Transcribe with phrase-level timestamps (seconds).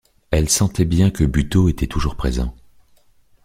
[0.31, 2.55] Elle sentait bien que Buteau était toujours présent.